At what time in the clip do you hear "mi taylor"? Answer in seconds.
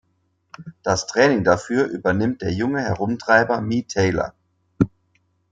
3.61-4.33